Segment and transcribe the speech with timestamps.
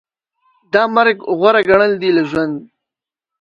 [0.73, 2.55] دا مرګ غوره ګڼل دي له ژوند